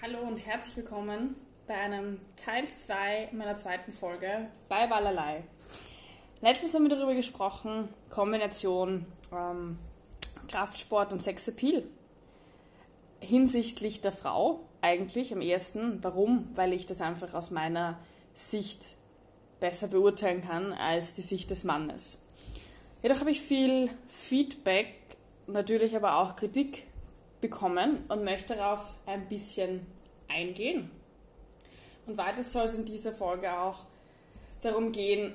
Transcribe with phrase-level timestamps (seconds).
[0.00, 1.34] Hallo und herzlich willkommen
[1.66, 5.42] bei einem Teil 2 meiner zweiten Folge bei Wallerlei.
[6.40, 9.76] Letztens haben wir darüber gesprochen, Kombination ähm,
[10.46, 11.82] Kraftsport und Sexappeal.
[13.18, 15.98] Hinsichtlich der Frau eigentlich am ersten.
[16.04, 16.48] Warum?
[16.54, 17.98] Weil ich das einfach aus meiner
[18.34, 18.94] Sicht
[19.58, 22.22] besser beurteilen kann als die Sicht des Mannes.
[23.02, 24.94] Jedoch habe ich viel Feedback,
[25.48, 26.86] natürlich aber auch Kritik
[27.40, 29.86] bekommen und möchte darauf ein bisschen
[30.28, 30.90] eingehen.
[32.06, 33.84] Und weiter soll es in dieser Folge auch
[34.62, 35.34] darum gehen,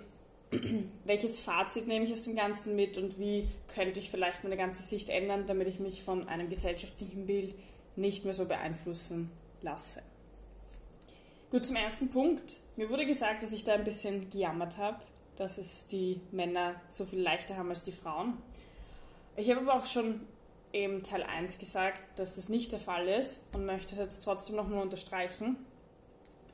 [1.05, 4.83] welches Fazit nehme ich aus dem Ganzen mit und wie könnte ich vielleicht meine ganze
[4.83, 7.55] Sicht ändern, damit ich mich von einem gesellschaftlichen Bild
[7.95, 10.01] nicht mehr so beeinflussen lasse.
[11.51, 12.59] Gut, zum ersten Punkt.
[12.75, 14.97] Mir wurde gesagt, dass ich da ein bisschen gejammert habe,
[15.35, 18.37] dass es die Männer so viel leichter haben als die Frauen.
[19.35, 20.21] Ich habe aber auch schon
[20.73, 24.55] im Teil 1 gesagt, dass das nicht der Fall ist und möchte es jetzt trotzdem
[24.55, 25.55] nochmal unterstreichen.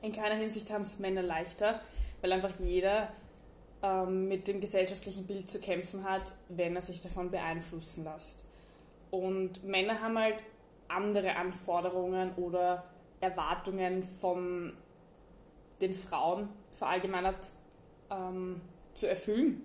[0.02, 1.80] In keiner Hinsicht haben es Männer leichter,
[2.20, 3.08] weil einfach jeder
[3.82, 8.44] ähm, mit dem gesellschaftlichen Bild zu kämpfen hat, wenn er sich davon beeinflussen lässt.
[9.10, 10.42] Und Männer haben halt
[10.88, 12.84] andere Anforderungen oder
[13.20, 14.74] Erwartungen von
[15.80, 17.52] den Frauen verallgemeinert
[18.10, 18.60] ähm,
[18.92, 19.62] zu erfüllen.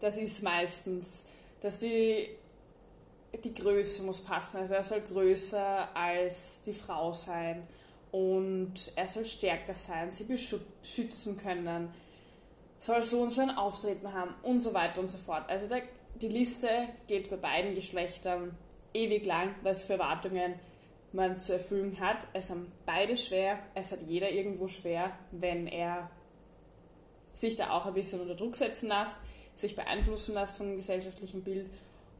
[0.00, 1.26] Das ist meistens,
[1.60, 2.28] dass die,
[3.38, 4.58] die Größe muss passen.
[4.58, 7.66] Also er soll größer als die Frau sein
[8.10, 11.92] und er soll stärker sein, sie beschützen können,
[12.78, 15.48] soll so und so ein Auftreten haben und so weiter und so fort.
[15.48, 15.82] Also der,
[16.20, 16.68] die Liste
[17.06, 18.56] geht bei beiden Geschlechtern
[18.92, 20.54] ewig lang, was für Erwartungen
[21.12, 22.26] man zu erfüllen hat.
[22.32, 26.10] Es haben beide schwer, es hat jeder irgendwo schwer, wenn er
[27.34, 29.18] sich da auch ein bisschen unter Druck setzen lässt,
[29.54, 31.70] sich beeinflussen lässt vom gesellschaftlichen Bild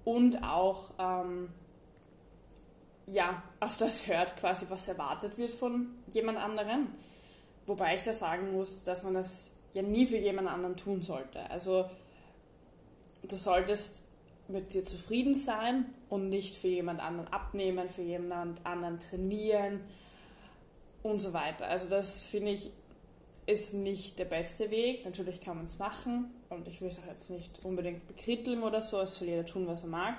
[0.05, 1.49] und auch ähm,
[3.07, 6.89] ja, auf das hört quasi, was erwartet wird von jemand anderen.
[7.67, 11.49] Wobei ich da sagen muss, dass man das ja nie für jemand anderen tun sollte.
[11.51, 11.89] Also
[13.23, 14.05] du solltest
[14.49, 19.81] mit dir zufrieden sein und nicht für jemand anderen abnehmen, für jemand anderen trainieren
[21.03, 21.69] und so weiter.
[21.69, 22.71] Also das finde ich
[23.45, 25.05] ist nicht der beste Weg.
[25.05, 28.83] Natürlich kann man es machen und ich will es auch jetzt nicht unbedingt bekritteln oder
[28.83, 29.01] so.
[29.01, 30.19] Es soll jeder tun, was er mag.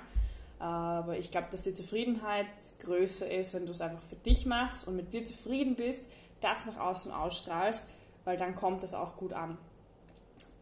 [0.58, 2.46] Aber ich glaube, dass die Zufriedenheit
[2.80, 6.06] größer ist, wenn du es einfach für dich machst und mit dir zufrieden bist,
[6.40, 7.88] das nach außen ausstrahlst,
[8.24, 9.58] weil dann kommt das auch gut an.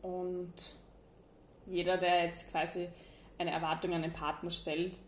[0.00, 0.76] Und
[1.66, 2.88] jeder, der jetzt quasi
[3.38, 4.98] eine Erwartung an den Partner stellt,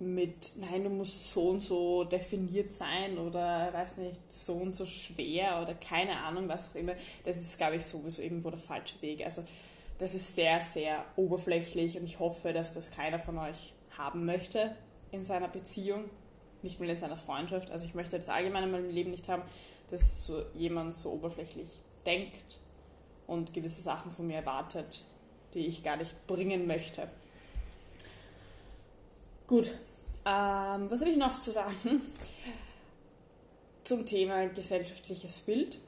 [0.00, 4.86] mit, nein, du musst so und so definiert sein oder, weiß nicht, so und so
[4.86, 6.94] schwer oder keine Ahnung, was auch immer,
[7.24, 9.24] das ist, glaube ich, sowieso irgendwo der falsche Weg.
[9.24, 9.44] Also,
[9.98, 14.74] das ist sehr, sehr oberflächlich und ich hoffe, dass das keiner von euch haben möchte
[15.12, 16.10] in seiner Beziehung,
[16.62, 17.70] nicht nur in seiner Freundschaft.
[17.70, 19.42] Also ich möchte das allgemein in meinem Leben nicht haben,
[19.90, 21.70] dass so jemand so oberflächlich
[22.04, 22.60] denkt
[23.26, 25.04] und gewisse Sachen von mir erwartet,
[25.54, 27.08] die ich gar nicht bringen möchte.
[29.46, 29.66] Gut,
[30.24, 32.00] ähm, was habe ich noch zu sagen
[33.84, 35.80] zum Thema gesellschaftliches Bild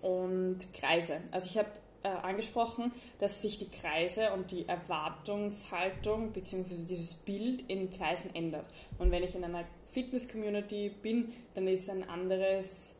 [0.00, 1.20] und Kreise?
[1.30, 1.68] Also ich habe
[2.04, 6.86] äh, angesprochen, dass sich die Kreise und die Erwartungshaltung bzw.
[6.88, 8.64] dieses Bild in Kreisen ändert.
[8.96, 12.96] Und wenn ich in einer Fitness-Community bin, dann ist ein anderes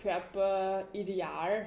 [0.00, 1.66] Körperideal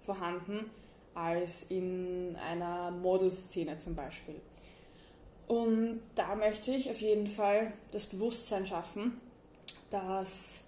[0.00, 0.70] vorhanden
[1.14, 4.38] als in einer Modelszene zum Beispiel.
[5.48, 9.20] Und da möchte ich auf jeden Fall das Bewusstsein schaffen,
[9.90, 10.60] dass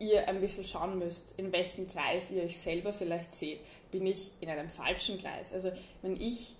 [0.00, 3.60] ihr ein bisschen schauen müsst, in welchem Kreis ihr euch selber vielleicht seht.
[3.92, 5.52] Bin ich in einem falschen Kreis?
[5.52, 5.70] Also
[6.02, 6.56] wenn ich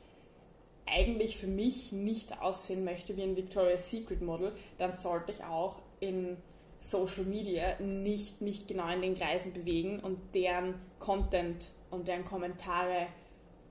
[0.86, 5.78] eigentlich für mich nicht aussehen möchte wie ein Victoria's Secret Model, dann sollte ich auch
[5.98, 6.36] in
[6.80, 13.06] Social Media nicht mich genau in den Kreisen bewegen und deren Content und deren Kommentare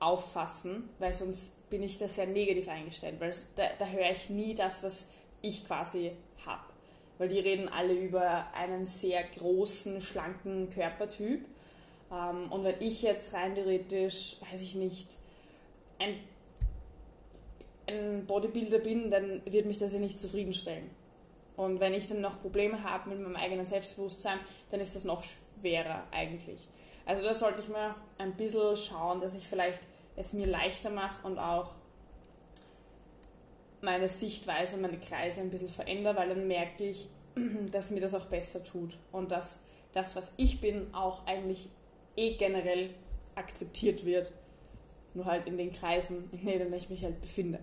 [0.02, 4.54] auffassen, weil sonst bin ich da sehr negativ eingestellt, weil da, da höre ich nie
[4.54, 6.12] das, was ich quasi
[6.46, 6.72] habe
[7.22, 11.44] weil die reden alle über einen sehr großen, schlanken Körpertyp.
[12.10, 15.18] Ähm, und wenn ich jetzt rein theoretisch, weiß ich nicht,
[16.00, 16.16] ein,
[17.86, 20.90] ein Bodybuilder bin, dann wird mich das ja nicht zufriedenstellen.
[21.56, 24.40] Und wenn ich dann noch Probleme habe mit meinem eigenen Selbstbewusstsein,
[24.72, 26.68] dann ist das noch schwerer eigentlich.
[27.06, 29.86] Also da sollte ich mal ein bisschen schauen, dass ich vielleicht
[30.16, 31.74] es mir leichter mache und auch
[33.80, 37.08] meine Sichtweise, meine Kreise ein bisschen verändere, weil dann merke ich,
[37.72, 41.68] dass mir das auch besser tut und dass das, was ich bin, auch eigentlich
[42.16, 42.90] eh generell
[43.34, 44.32] akzeptiert wird,
[45.14, 47.58] nur halt in den Kreisen, in denen ich mich halt befinde.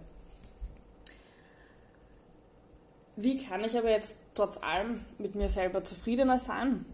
[3.15, 6.85] Wie kann ich aber jetzt trotz allem mit mir selber zufriedener sein?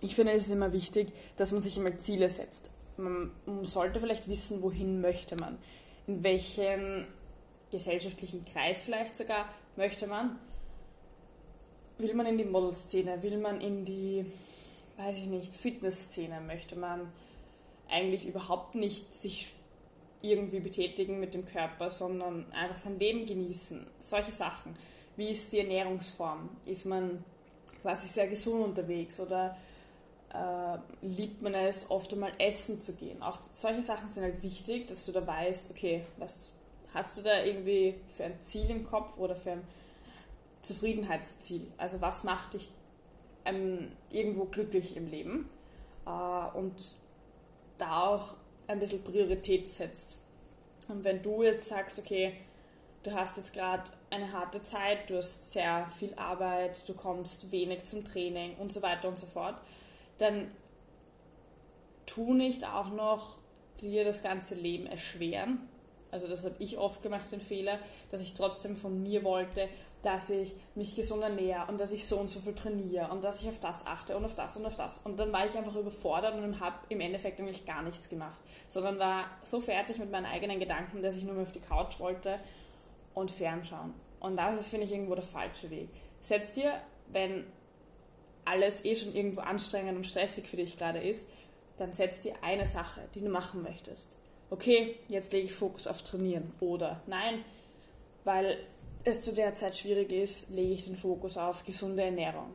[0.00, 2.70] Ich finde, es ist immer wichtig, dass man sich immer Ziele setzt.
[2.98, 3.30] Man
[3.62, 5.58] sollte vielleicht wissen, wohin möchte man,
[6.06, 7.06] in welchen
[7.70, 10.38] gesellschaftlichen Kreis vielleicht sogar möchte man.
[11.98, 14.24] Will man in die Modelszene, will man in die,
[14.96, 17.12] weiß ich nicht, Fitnessszene, möchte man
[17.90, 19.52] eigentlich überhaupt nicht sich
[20.22, 23.86] irgendwie betätigen mit dem Körper, sondern einfach sein Leben genießen.
[23.98, 24.76] Solche Sachen.
[25.16, 26.48] Wie ist die Ernährungsform?
[26.66, 27.24] Ist man
[27.82, 29.56] quasi sehr gesund unterwegs oder
[30.32, 33.22] äh, liebt man es, oft einmal essen zu gehen?
[33.22, 36.50] Auch solche Sachen sind halt wichtig, dass du da weißt, okay, was
[36.94, 39.64] hast du da irgendwie für ein Ziel im Kopf oder für ein
[40.62, 41.66] Zufriedenheitsziel?
[41.76, 42.70] Also was macht dich
[43.44, 45.48] ähm, irgendwo glücklich im Leben?
[46.06, 46.96] Äh, und
[47.78, 48.34] da auch
[48.66, 50.18] ein bisschen Priorität setzt.
[50.88, 52.34] Und wenn du jetzt sagst, okay,
[53.02, 57.84] du hast jetzt gerade eine harte Zeit, du hast sehr viel Arbeit, du kommst wenig
[57.84, 59.56] zum Training und so weiter und so fort,
[60.18, 60.50] dann
[62.06, 63.38] tu nicht auch noch
[63.80, 65.68] dir das ganze Leben erschweren.
[66.10, 67.78] Also das habe ich oft gemacht, den Fehler,
[68.10, 69.68] dass ich trotzdem von mir wollte,
[70.02, 73.42] dass ich mich gesund ernähre und dass ich so und so viel trainiere und dass
[73.42, 74.98] ich auf das achte und auf das und auf das.
[75.04, 78.98] Und dann war ich einfach überfordert und habe im Endeffekt eigentlich gar nichts gemacht, sondern
[78.98, 82.38] war so fertig mit meinen eigenen Gedanken, dass ich nur mehr auf die Couch wollte
[83.14, 83.92] und fernschauen.
[84.20, 85.90] Und das ist, finde ich, irgendwo der falsche Weg.
[86.20, 86.72] Setz dir,
[87.08, 87.44] wenn
[88.48, 91.30] alles eh schon irgendwo anstrengend und stressig für dich gerade ist,
[91.76, 94.16] dann setz dir eine Sache, die du machen möchtest.
[94.50, 96.52] Okay, jetzt lege ich Fokus auf Trainieren.
[96.60, 97.44] Oder nein,
[98.24, 98.58] weil
[99.04, 102.50] es zu der Zeit schwierig ist, lege ich den Fokus auf gesunde Ernährung.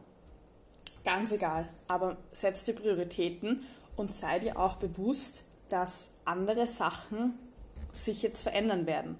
[1.06, 3.66] Ganz egal, aber setz dir Prioritäten
[3.96, 7.38] und sei dir auch bewusst, dass andere Sachen
[7.92, 9.20] sich jetzt verändern werden.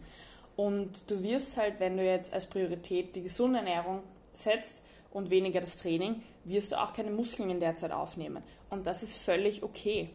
[0.56, 4.04] Und du wirst halt, wenn du jetzt als Priorität die gesunde Ernährung
[4.34, 4.83] setzt
[5.14, 8.44] und weniger das Training, wirst du auch keine Muskeln in der Zeit aufnehmen.
[8.70, 10.10] Und das ist völlig okay.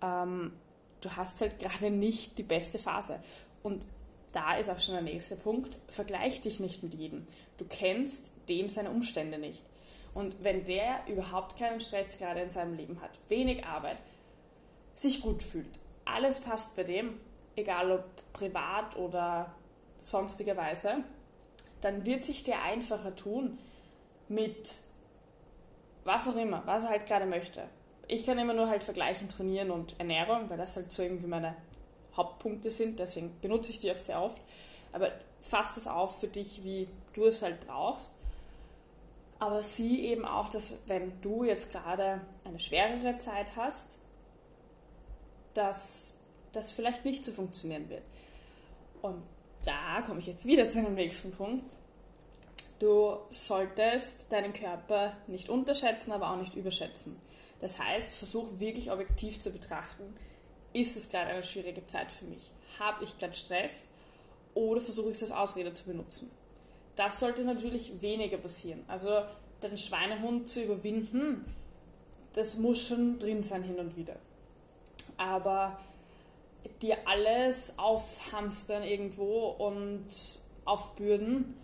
[0.00, 0.52] Ähm,
[1.00, 3.20] du hast halt gerade nicht die beste Phase.
[3.62, 3.86] Und
[4.32, 5.76] da ist auch schon der nächste Punkt.
[5.88, 7.26] Vergleich dich nicht mit jedem.
[7.58, 9.64] Du kennst dem seine Umstände nicht.
[10.14, 13.98] Und wenn der überhaupt keinen Stress gerade in seinem Leben hat, wenig Arbeit,
[14.94, 17.20] sich gut fühlt, alles passt bei dem,
[17.56, 19.52] egal ob privat oder
[19.98, 21.04] sonstigerweise,
[21.80, 23.58] dann wird sich der einfacher tun
[24.28, 24.76] mit
[26.04, 27.62] was auch immer, was er halt gerade möchte.
[28.08, 31.56] Ich kann immer nur halt vergleichen, trainieren und Ernährung, weil das halt so irgendwie meine
[32.16, 34.40] Hauptpunkte sind, deswegen benutze ich die auch sehr oft.
[34.92, 38.14] Aber fass das auf für dich, wie du es halt brauchst.
[39.38, 43.98] Aber sieh eben auch, dass wenn du jetzt gerade eine schwerere Zeit hast,
[45.52, 46.14] dass
[46.52, 48.02] das vielleicht nicht so funktionieren wird.
[49.02, 49.22] Und
[49.64, 51.76] da komme ich jetzt wieder zu einem nächsten Punkt.
[52.78, 57.16] Du solltest deinen Körper nicht unterschätzen, aber auch nicht überschätzen.
[57.60, 60.14] Das heißt, versuch wirklich objektiv zu betrachten,
[60.74, 62.50] ist es gerade eine schwierige Zeit für mich?
[62.78, 63.92] Habe ich gerade Stress
[64.52, 66.30] oder versuche ich es als Ausrede zu benutzen?
[66.96, 68.84] Das sollte natürlich weniger passieren.
[68.88, 69.22] Also
[69.62, 71.44] den Schweinehund zu überwinden,
[72.34, 74.16] das muss schon drin sein hin und wieder.
[75.16, 75.78] Aber
[76.82, 80.06] dir alles aufhamstern irgendwo und
[80.66, 81.54] aufbürden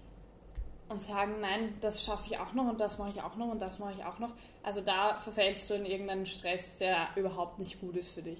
[0.92, 3.60] und sagen, nein, das schaffe ich auch noch und das mache ich auch noch und
[3.60, 4.30] das mache ich auch noch.
[4.62, 8.38] Also da verfällst du in irgendeinen Stress, der überhaupt nicht gut ist für dich.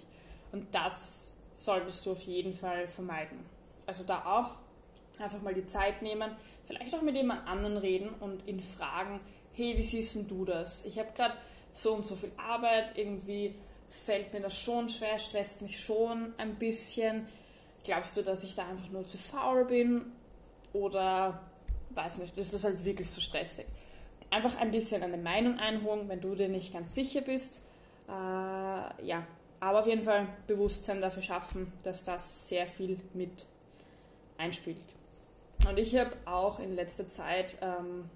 [0.53, 3.39] Und das solltest du auf jeden Fall vermeiden.
[3.87, 4.55] Also da auch
[5.19, 6.31] einfach mal die Zeit nehmen,
[6.67, 9.21] vielleicht auch mit jemand anderen reden und ihn fragen,
[9.55, 10.85] hey, wie siehst du das?
[10.85, 11.35] Ich habe gerade
[11.73, 13.55] so und so viel Arbeit, irgendwie
[13.89, 17.27] fällt mir das schon schwer, stresst mich schon ein bisschen.
[17.85, 20.13] Glaubst du, dass ich da einfach nur zu faul bin?
[20.73, 21.41] Oder
[21.95, 23.67] weiß nicht, ist das halt wirklich zu stressig?
[24.31, 27.61] Einfach ein bisschen eine Meinung einholen, wenn du dir nicht ganz sicher bist.
[28.09, 29.27] Äh, ja,
[29.61, 33.47] aber auf jeden Fall Bewusstsein dafür schaffen, dass das sehr viel mit
[34.39, 34.77] einspielt.
[35.69, 38.11] Und ich habe auch in letzter Zeit ähm,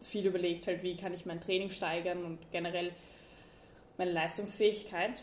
[0.00, 2.92] viel überlegt, halt, wie kann ich mein Training steigern und generell
[3.96, 5.22] meine Leistungsfähigkeit.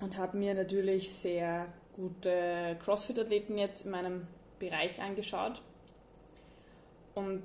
[0.00, 4.26] Und habe mir natürlich sehr gute CrossFit-Athleten jetzt in meinem
[4.58, 5.62] Bereich angeschaut.
[7.16, 7.42] Und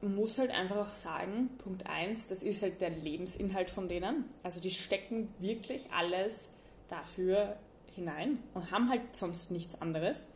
[0.00, 4.24] muss halt einfach auch sagen, Punkt 1, das ist halt der Lebensinhalt von denen.
[4.42, 6.48] Also die stecken wirklich alles
[6.88, 7.56] dafür
[7.94, 10.26] hinein und haben halt sonst nichts anderes.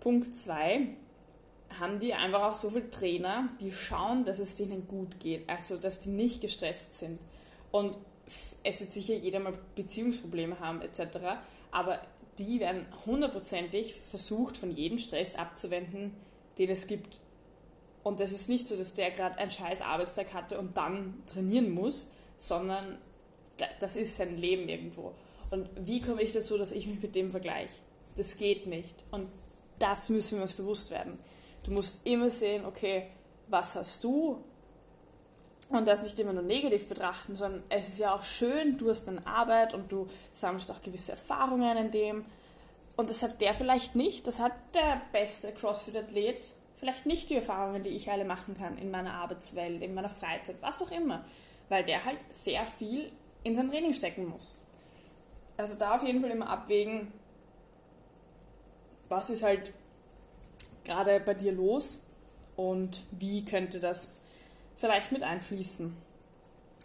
[0.00, 0.88] Punkt 2,
[1.78, 5.76] haben die einfach auch so viele Trainer, die schauen, dass es denen gut geht, also
[5.76, 7.20] dass die nicht gestresst sind.
[7.70, 7.96] Und
[8.62, 11.18] es wird sicher jeder mal Beziehungsprobleme haben etc.,
[11.70, 12.00] aber
[12.38, 16.12] die werden hundertprozentig versucht, von jedem Stress abzuwenden,
[16.58, 17.20] den es gibt.
[18.04, 21.70] Und es ist nicht so, dass der gerade einen scheiß Arbeitstag hatte und dann trainieren
[21.72, 22.98] muss, sondern
[23.80, 25.12] das ist sein Leben irgendwo.
[25.50, 27.72] Und wie komme ich dazu, dass ich mich mit dem vergleiche?
[28.16, 29.04] Das geht nicht.
[29.10, 29.28] Und
[29.78, 31.18] das müssen wir uns bewusst werden.
[31.64, 33.06] Du musst immer sehen, okay,
[33.48, 34.38] was hast du?
[35.70, 39.08] Und das nicht immer nur negativ betrachten, sondern es ist ja auch schön, du hast
[39.08, 42.24] eine Arbeit und du sammelst auch gewisse Erfahrungen in dem.
[42.96, 46.52] Und das hat der vielleicht nicht, das hat der beste CrossFit-Athlet
[46.84, 50.56] vielleicht nicht die Erfahrungen, die ich alle machen kann in meiner Arbeitswelt, in meiner Freizeit,
[50.60, 51.24] was auch immer,
[51.70, 53.10] weil der halt sehr viel
[53.42, 54.54] in sein Training stecken muss.
[55.56, 57.10] Also da auf jeden Fall immer abwägen,
[59.08, 59.72] was ist halt
[60.84, 62.02] gerade bei dir los
[62.54, 64.16] und wie könnte das
[64.76, 65.96] vielleicht mit einfließen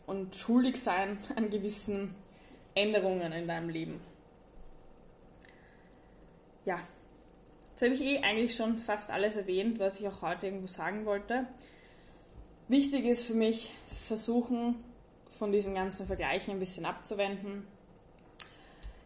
[0.08, 2.15] und schuldig sein an gewissen
[2.74, 4.00] Änderungen in deinem Leben.
[6.63, 6.79] Ja,
[7.79, 11.05] Jetzt habe ich eh eigentlich schon fast alles erwähnt, was ich auch heute irgendwo sagen
[11.05, 11.48] wollte.
[12.67, 14.75] Wichtig ist für mich, versuchen,
[15.29, 17.65] von diesen ganzen Vergleichen ein bisschen abzuwenden.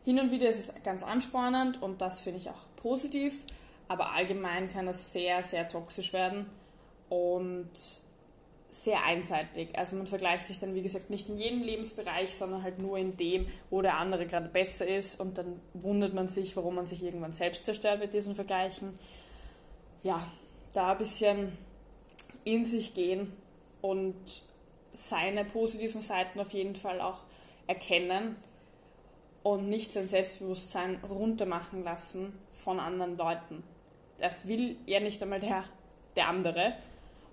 [0.05, 3.43] Hin und wieder ist es ganz anspornend und das finde ich auch positiv,
[3.89, 6.47] aber allgemein kann das sehr, sehr toxisch werden
[7.09, 7.69] und
[8.73, 9.77] sehr einseitig.
[9.77, 13.15] Also man vergleicht sich dann, wie gesagt, nicht in jedem Lebensbereich, sondern halt nur in
[13.17, 17.03] dem, wo der andere gerade besser ist und dann wundert man sich, warum man sich
[17.03, 18.97] irgendwann selbst zerstört mit diesen Vergleichen.
[20.01, 20.27] Ja,
[20.73, 21.55] da ein bisschen
[22.45, 23.31] in sich gehen
[23.81, 24.15] und
[24.91, 27.23] seine positiven Seiten auf jeden Fall auch
[27.67, 28.35] erkennen
[29.43, 33.63] und nicht sein Selbstbewusstsein runtermachen lassen von anderen Leuten.
[34.17, 35.63] Das will ja nicht einmal der,
[36.15, 36.73] der andere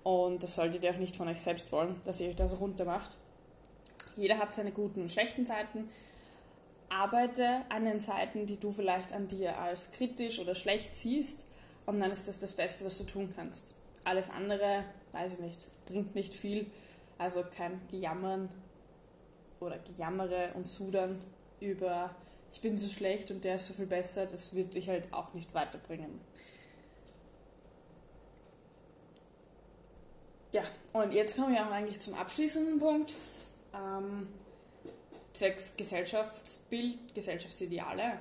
[0.02, 2.84] und das solltet ihr auch nicht von euch selbst wollen, dass ihr euch das runter
[2.84, 3.16] macht.
[4.16, 5.88] Jeder hat seine guten und schlechten Seiten.
[6.88, 11.46] Arbeite an den Seiten, die du vielleicht an dir als kritisch oder schlecht siehst,
[11.86, 13.74] und dann ist das das Beste, was du tun kannst.
[14.04, 16.66] Alles andere, weiß ich nicht, bringt nicht viel.
[17.18, 18.48] Also kein Gejammern
[19.58, 21.20] oder Gejammere und Sudern
[21.58, 22.14] über,
[22.52, 25.34] ich bin so schlecht und der ist so viel besser, das wird dich halt auch
[25.34, 26.20] nicht weiterbringen.
[30.52, 33.12] Ja, und jetzt kommen wir auch eigentlich zum abschließenden Punkt.
[33.74, 34.28] Ähm,
[35.32, 38.18] zwecks Gesellschaftsbild, Gesellschaftsideale.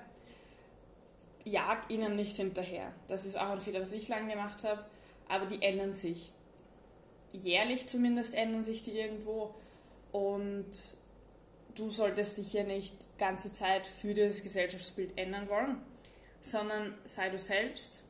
[1.45, 2.91] Jag ihnen nicht hinterher.
[3.07, 4.85] Das ist auch ein Fehler, was ich lange gemacht habe,
[5.27, 6.31] aber die ändern sich.
[7.31, 9.53] Jährlich zumindest ändern sich die irgendwo
[10.11, 10.69] und
[11.75, 15.77] du solltest dich ja nicht ganze Zeit für das Gesellschaftsbild ändern wollen,
[16.41, 18.01] sondern sei du selbst,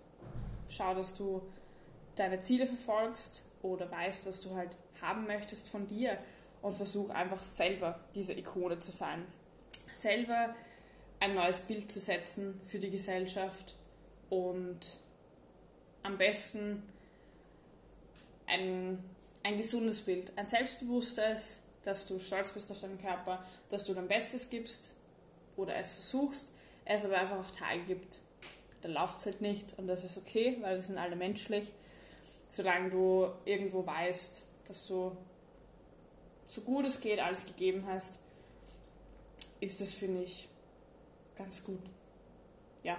[0.69, 1.41] schau, dass du
[2.15, 6.17] deine Ziele verfolgst, oder weißt, was du halt haben möchtest von dir
[6.61, 9.25] und versuch einfach selber diese Ikone zu sein.
[9.93, 10.55] Selber
[11.19, 13.75] ein neues Bild zu setzen für die Gesellschaft
[14.29, 14.79] und
[16.03, 16.83] am besten
[18.47, 19.03] ein,
[19.43, 24.07] ein gesundes Bild, ein selbstbewusstes, dass du stolz bist auf deinen Körper, dass du dein
[24.07, 24.95] Bestes gibst
[25.55, 26.47] oder es versuchst,
[26.85, 28.19] es aber einfach auch Tage gibt.
[28.81, 31.71] Da läuft es halt nicht und das ist okay, weil wir sind alle menschlich
[32.49, 35.15] solange du irgendwo weißt, dass du
[36.45, 38.17] so gut es geht alles gegeben hast,
[39.61, 40.49] ist das, finde ich,
[41.37, 41.81] ganz gut.
[42.83, 42.97] Ja,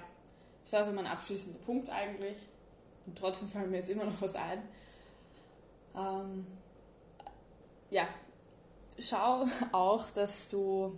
[0.63, 2.37] das war so mein abschließender Punkt eigentlich.
[3.07, 4.63] Und trotzdem fallen mir jetzt immer noch was ein.
[5.97, 6.47] Ähm,
[7.91, 8.07] ja,
[8.99, 10.97] schau auch, dass du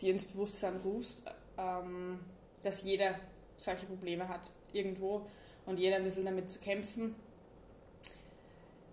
[0.00, 1.22] dir ins Bewusstsein rufst,
[1.58, 2.20] ähm,
[2.62, 3.16] dass jeder
[3.58, 5.26] solche Probleme hat, irgendwo,
[5.66, 7.14] und jeder ein bisschen damit zu kämpfen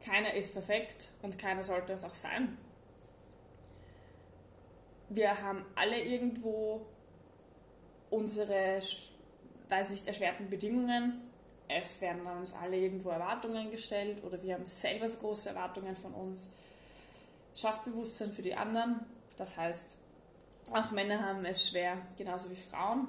[0.07, 2.57] keiner ist perfekt und keiner sollte es auch sein.
[5.09, 6.85] Wir haben alle irgendwo
[8.09, 8.81] unsere,
[9.69, 11.21] weiß nicht, erschwerten Bedingungen.
[11.67, 15.95] Es werden an uns alle irgendwo Erwartungen gestellt oder wir haben selber so große Erwartungen
[15.95, 16.49] von uns.
[17.53, 19.01] Schafft Bewusstsein für die anderen.
[19.35, 19.97] Das heißt,
[20.71, 23.07] auch Männer haben es schwer, genauso wie Frauen.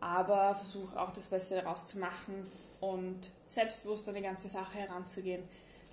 [0.00, 2.46] Aber versuch auch das Beste daraus zu machen
[2.80, 5.42] und selbstbewusst an die ganze Sache heranzugehen.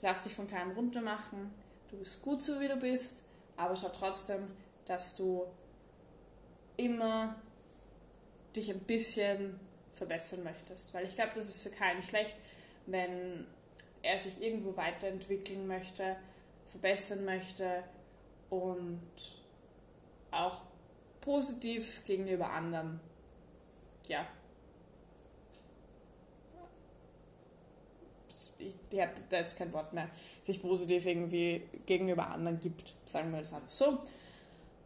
[0.01, 1.51] Lass dich von keinem runtermachen.
[1.89, 3.25] Du bist gut so, wie du bist,
[3.56, 4.48] aber schau trotzdem,
[4.86, 5.46] dass du
[6.75, 7.36] immer
[8.56, 9.60] dich ein bisschen
[9.94, 10.94] verbessern möchtest.
[10.94, 12.36] Weil ich glaube, das ist für keinen schlecht,
[12.86, 13.48] wenn
[14.04, 16.18] er sich irgendwo weiterentwickeln möchte,
[16.68, 17.84] verbessern möchte
[18.50, 19.01] und
[20.32, 20.63] auch
[21.22, 23.00] positiv gegenüber anderen
[24.08, 24.25] ja,
[28.59, 30.09] ich, ich habe da jetzt kein Wort mehr,
[30.45, 32.93] sich positiv irgendwie gegenüber anderen gibt.
[33.05, 33.99] Sagen wir das einfach so.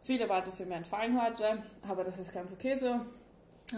[0.04, 3.00] Viele Worte sind mir entfallen heute, aber das ist ganz okay so.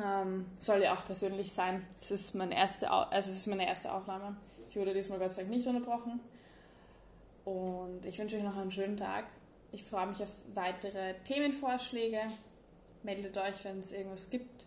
[0.03, 1.87] Ähm, soll ja auch persönlich sein.
[2.01, 4.37] Es ist, meine erste, also ist meine erste Aufnahme.
[4.69, 6.21] Ich wurde diesmal Gott sei Dank nicht unterbrochen.
[7.45, 9.27] Und ich wünsche euch noch einen schönen Tag.
[9.71, 12.19] Ich freue mich auf weitere Themenvorschläge.
[13.03, 14.67] Meldet euch, wenn es irgendwas gibt.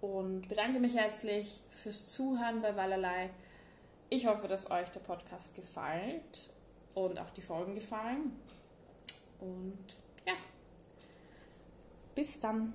[0.00, 3.30] Und bedanke mich herzlich fürs Zuhören bei Wallerlei.
[4.10, 6.50] Ich hoffe, dass euch der Podcast gefällt
[6.94, 8.32] und auch die Folgen gefallen.
[9.38, 9.78] Und
[10.26, 10.34] ja,
[12.14, 12.72] bis dann.